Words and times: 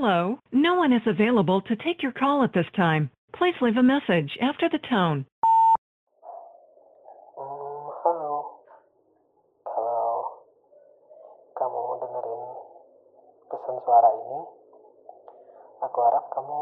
Hello. 0.00 0.38
No 0.52 0.76
one 0.76 0.92
is 0.92 1.02
available 1.10 1.60
to 1.62 1.74
take 1.74 2.04
your 2.06 2.12
call 2.12 2.44
at 2.44 2.54
this 2.54 2.70
time. 2.76 3.10
Please 3.34 3.58
leave 3.60 3.76
a 3.76 3.82
message 3.82 4.30
after 4.38 4.70
the 4.70 4.78
tone. 4.78 5.26
Hmm, 7.34 7.90
halo. 8.06 8.62
Kalau 9.66 10.06
kamu 11.58 11.82
dengerin 11.98 12.42
pesan 13.50 13.76
suara 13.82 14.10
ini, 14.22 14.40
aku 15.82 15.98
harap 15.98 16.30
kamu 16.30 16.60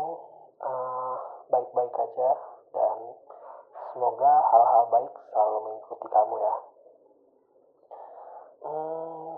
eh, 0.64 1.14
baik-baik 1.52 1.92
aja 1.92 2.30
dan 2.72 2.98
semoga 3.92 4.32
hal-hal 4.48 4.84
baik 4.88 5.12
selalu 5.12 5.56
mengikuti 5.60 6.08
kamu 6.08 6.34
ya. 6.40 6.54
Hmm, 8.64 9.28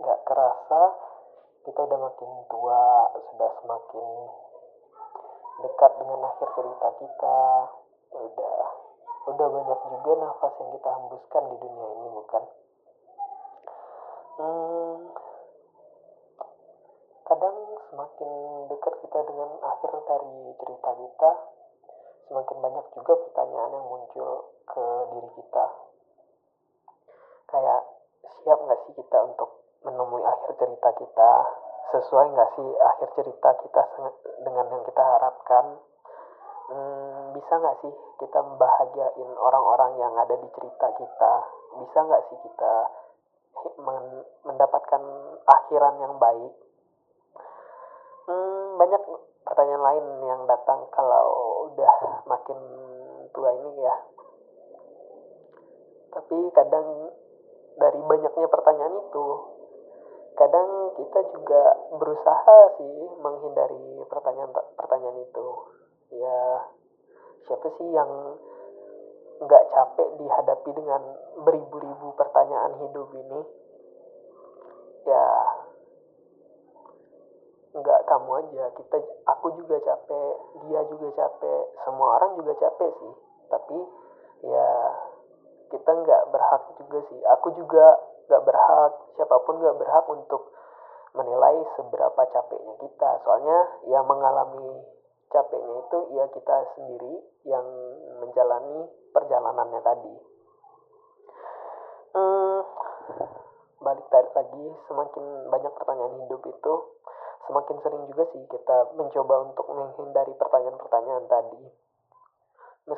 nggak 0.00 0.20
kerasa 0.24 1.03
kita 1.64 1.80
udah 1.80 1.98
makin 1.98 2.30
tua, 2.52 2.84
sudah 3.32 3.50
semakin 3.64 4.08
dekat 5.64 5.92
dengan 5.96 6.20
akhir 6.28 6.48
cerita 6.52 6.88
kita. 7.00 7.40
Udah 8.14 8.56
udah 9.24 9.46
banyak 9.48 9.80
juga 9.88 10.12
nafas 10.20 10.52
yang 10.60 10.70
kita 10.76 10.90
hembuskan 10.92 11.42
di 11.48 11.56
dunia 11.56 11.88
ini 11.96 12.08
bukan? 12.12 12.42
Hmm, 14.34 14.96
kadang 17.24 17.56
semakin 17.88 18.30
dekat 18.68 18.94
kita 19.00 19.18
dengan 19.24 19.50
akhir 19.64 19.92
dari 20.04 20.36
cerita 20.60 20.90
kita, 20.92 21.30
semakin 22.28 22.56
banyak 22.60 22.86
juga 22.92 23.12
pertanyaan 23.24 23.72
yang 23.72 23.86
muncul 23.88 24.30
ke 24.68 24.84
diri 25.16 25.30
kita. 25.40 25.66
Kayak 27.48 27.80
siap 28.44 28.58
nggak 28.60 28.80
sih 28.84 28.92
kita 28.92 29.18
untuk 29.24 29.64
menemui 29.88 30.20
akhir 30.20 30.52
cerita 30.60 30.90
kita? 31.00 31.32
Sesuai 31.92 32.26
nggak 32.32 32.50
sih 32.56 32.68
akhir 32.80 33.08
cerita 33.18 33.50
kita 33.60 33.82
dengan 34.40 34.66
yang 34.72 34.84
kita 34.88 35.02
harapkan? 35.02 35.76
Hmm, 36.64 37.36
bisa 37.36 37.52
nggak 37.60 37.76
sih 37.84 37.92
kita 38.22 38.40
membahagiain 38.40 39.30
orang-orang 39.36 40.00
yang 40.00 40.14
ada 40.16 40.32
di 40.38 40.48
cerita 40.56 40.88
kita? 40.96 41.32
Bisa 41.84 41.98
nggak 42.00 42.22
sih 42.32 42.38
kita 42.40 42.72
mendapatkan 44.44 45.02
akhiran 45.44 45.94
yang 46.00 46.14
baik? 46.16 46.54
Hmm, 48.24 48.80
banyak 48.80 49.02
pertanyaan 49.44 49.84
lain 49.84 50.06
yang 50.24 50.40
datang 50.48 50.88
kalau 50.88 51.26
udah 51.68 51.92
makin 52.24 52.58
tua 53.36 53.50
ini 53.52 53.72
ya. 53.84 53.94
Tapi 56.14 56.36
kadang 56.54 57.12
dari 57.76 58.00
banyaknya 58.00 58.48
pertanyaan 58.48 58.96
itu, 59.02 59.26
kadang 60.34 60.68
kita 60.98 61.20
juga 61.30 61.62
berusaha 61.94 62.58
sih 62.78 62.96
menghindari 63.22 64.02
pertanyaan-pertanyaan 64.10 65.18
itu. 65.22 65.48
Ya, 66.14 66.42
siapa 67.46 67.68
sih 67.78 67.88
yang 67.94 68.10
nggak 69.42 69.64
capek 69.74 70.08
dihadapi 70.18 70.70
dengan 70.74 71.02
beribu-ribu 71.42 72.14
pertanyaan 72.18 72.78
hidup 72.82 73.08
ini? 73.14 73.40
Ya, 75.04 75.26
nggak 77.74 78.00
kamu 78.06 78.30
aja, 78.46 78.64
kita, 78.78 78.96
aku 79.26 79.54
juga 79.58 79.76
capek, 79.82 80.34
dia 80.66 80.80
juga 80.86 81.08
capek, 81.18 81.62
semua 81.82 82.22
orang 82.22 82.38
juga 82.38 82.54
capek 82.58 82.90
sih. 82.90 83.14
Tapi 83.50 83.78
ya 84.46 84.70
kita 85.70 85.90
nggak 85.90 86.22
berhak 86.32 86.62
juga 86.80 86.98
sih. 87.08 87.20
Aku 87.38 87.52
juga 87.56 88.00
nggak 88.28 88.42
berhak, 88.44 88.92
siapa 89.16 89.36
pun 89.44 89.60
nggak 89.60 89.78
berhak 89.78 90.06
untuk 90.08 90.52
menilai 91.14 91.62
seberapa 91.78 92.22
capeknya 92.32 92.74
kita. 92.82 93.10
Soalnya 93.22 93.58
yang 93.88 94.04
mengalami 94.04 94.82
capeknya 95.30 95.74
itu 95.86 95.98
ya 96.14 96.24
kita 96.30 96.56
sendiri 96.78 97.14
yang 97.46 97.66
menjalani 98.22 98.90
perjalanannya 99.14 99.80
tadi. 99.82 100.14
Hmm, 102.14 102.62
balik 103.82 104.06
lagi, 104.10 104.64
semakin 104.86 105.24
banyak 105.50 105.72
pertanyaan 105.74 106.14
hidup 106.24 106.42
itu, 106.46 106.74
semakin 107.46 107.76
sering 107.82 108.02
juga 108.10 108.24
sih 108.30 108.42
kita 108.46 108.94
mencoba 108.94 109.50
untuk 109.50 109.66
menghindari 109.70 110.32
pertanyaan-pertanyaan 110.38 111.26
tadi. 111.26 111.62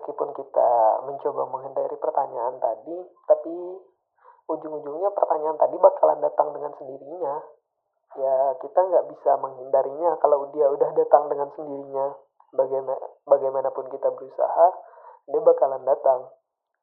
Meskipun 0.07 0.39
kita 0.39 1.03
mencoba 1.03 1.51
menghindari 1.51 1.99
pertanyaan 1.99 2.63
tadi, 2.63 2.95
tapi 3.27 3.51
ujung-ujungnya 4.47 5.11
pertanyaan 5.11 5.59
tadi 5.59 5.75
bakalan 5.83 6.23
datang 6.23 6.55
dengan 6.55 6.71
sendirinya. 6.79 7.43
Ya, 8.15 8.55
kita 8.63 8.87
nggak 8.87 9.11
bisa 9.11 9.35
menghindarinya 9.43 10.15
kalau 10.23 10.47
dia 10.55 10.71
udah 10.71 10.95
datang 10.95 11.27
dengan 11.27 11.51
sendirinya. 11.59 12.15
Bagaimana, 12.55 13.03
bagaimanapun 13.27 13.91
kita 13.91 14.15
berusaha, 14.15 14.67
dia 15.27 15.43
bakalan 15.43 15.83
datang. 15.83 16.31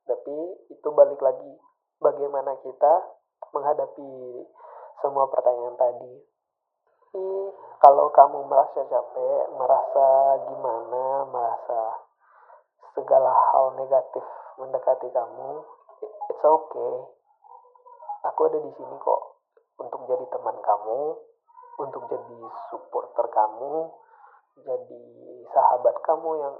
Tapi 0.04 0.36
itu 0.76 0.88
balik 0.92 1.24
lagi, 1.24 1.56
bagaimana 2.04 2.60
kita 2.60 3.08
menghadapi 3.56 4.12
semua 5.00 5.32
pertanyaan 5.32 5.80
tadi. 5.80 6.14
Kalau 7.80 8.12
kamu 8.12 8.52
merasa 8.52 8.84
capek, 8.84 9.48
merasa 9.56 10.08
gimana, 10.44 11.24
merasa 11.32 12.03
segala 12.94 13.34
hal 13.34 13.74
negatif 13.78 14.26
mendekati 14.58 15.10
kamu, 15.10 15.66
it's 16.30 16.46
okay. 16.46 16.94
Aku 18.32 18.40
ada 18.48 18.58
di 18.64 18.72
sini 18.78 18.96
kok 19.02 19.22
untuk 19.82 20.08
jadi 20.08 20.26
teman 20.32 20.58
kamu, 20.64 21.00
untuk 21.82 22.04
jadi 22.08 22.40
supporter 22.72 23.26
kamu, 23.34 23.92
jadi 24.62 25.04
sahabat 25.50 25.96
kamu 26.06 26.30
yang 26.38 26.56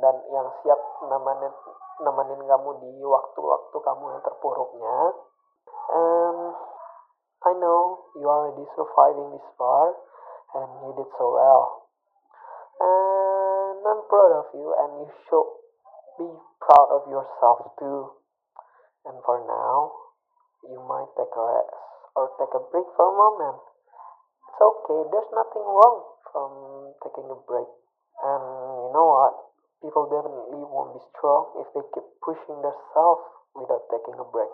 dan 0.00 0.16
yang 0.32 0.48
siap 0.64 0.80
nemenin 1.04 1.52
nemenin 2.00 2.40
kamu 2.48 2.70
di 2.80 2.92
waktu-waktu 3.04 3.76
kamu 3.76 4.04
yang 4.16 4.22
terpuruknya. 4.24 4.96
Um, 5.86 6.38
I 7.46 7.52
know 7.60 8.10
you 8.18 8.26
are 8.26 8.50
already 8.50 8.66
surviving 8.74 9.36
this 9.36 9.48
far, 9.54 9.94
and 10.56 10.68
you 10.82 10.92
did 10.96 11.10
so 11.14 11.36
well. 11.36 11.86
And 12.80 13.80
I'm 13.86 14.02
proud 14.10 14.32
of 14.42 14.48
you, 14.56 14.66
and 14.74 14.90
you 15.04 15.08
should 15.28 15.48
be 16.18 16.28
proud 16.60 16.88
of 16.92 17.08
yourself 17.08 17.76
too. 17.78 18.10
And 19.06 19.16
for 19.22 19.38
now, 19.46 19.92
you 20.66 20.80
might 20.82 21.10
take 21.14 21.30
a 21.30 21.44
rest 21.46 21.76
or 22.16 22.32
take 22.40 22.52
a 22.56 22.62
break 22.72 22.88
for 22.96 23.06
a 23.06 23.14
moment. 23.14 23.60
It's 24.50 24.60
okay, 24.60 25.00
there's 25.12 25.32
nothing 25.36 25.62
wrong 25.62 25.96
from 26.32 26.50
taking 27.04 27.28
a 27.30 27.38
break. 27.46 27.68
And 28.24 28.42
you 28.42 28.90
know 28.96 29.06
what? 29.06 29.34
People 29.84 30.08
definitely 30.08 30.64
won't 30.64 30.96
be 30.96 31.02
strong 31.12 31.52
if 31.60 31.68
they 31.76 31.84
keep 31.92 32.08
pushing 32.24 32.58
themselves 32.64 33.24
without 33.52 33.84
taking 33.92 34.16
a 34.16 34.26
break. 34.26 34.50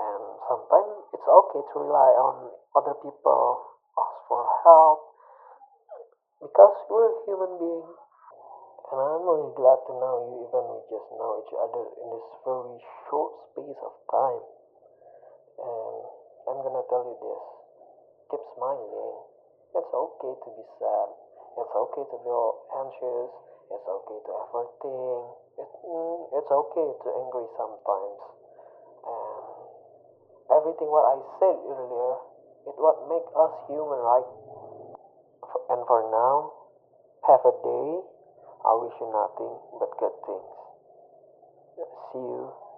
And 0.00 0.22
sometimes 0.46 1.08
it's 1.12 1.28
okay 1.28 1.62
to 1.64 1.76
rely 1.80 2.10
on 2.20 2.52
other 2.76 2.94
people, 3.00 3.64
ask 3.96 4.16
for 4.28 4.44
help, 4.64 5.00
because 6.40 6.76
we're 6.88 7.08
a 7.08 7.16
human 7.24 7.52
beings. 7.60 7.96
I'm 9.20 9.28
really 9.28 9.52
glad 9.52 9.76
to 9.84 9.92
know 10.00 10.32
you, 10.32 10.48
even 10.48 10.64
we 10.64 10.80
just 10.88 11.08
know 11.20 11.44
each 11.44 11.52
other 11.52 11.84
in 11.92 12.08
this 12.08 12.28
very 12.40 12.80
short 13.04 13.36
space 13.52 13.80
of 13.84 13.92
time. 14.08 14.44
And 15.60 16.00
I'm 16.48 16.58
gonna 16.64 16.80
tell 16.88 17.04
you 17.04 17.20
this 17.20 17.44
keep 18.32 18.40
smiling. 18.56 19.16
It's 19.76 19.92
okay 19.92 20.32
to 20.40 20.48
be 20.56 20.64
sad. 20.80 21.08
It's 21.52 21.68
okay 21.84 22.04
to 22.08 22.16
feel 22.16 22.48
anxious. 22.80 23.28
It's 23.68 23.88
okay 23.92 24.18
to 24.24 24.32
overthink. 24.40 25.24
It, 25.60 25.68
mm, 25.68 26.20
it's 26.40 26.52
okay 26.64 26.88
to 26.88 27.08
angry 27.20 27.44
sometimes. 27.60 28.24
And 29.04 29.44
everything 30.48 30.88
what 30.88 31.04
I 31.12 31.20
said 31.36 31.60
earlier, 31.60 32.12
it 32.72 32.76
what 32.80 33.04
make 33.04 33.28
us 33.36 33.52
human, 33.68 34.00
right? 34.00 34.30
And 35.76 35.84
for 35.84 36.08
now, 36.08 36.56
have 37.28 37.44
a 37.44 37.52
day. 37.60 38.16
I 38.64 38.72
wish 38.76 38.92
you 39.00 39.08
nothing 39.08 39.56
but 39.80 39.90
good 39.98 40.16
things. 40.26 40.52
See 42.12 42.18
you 42.18 42.69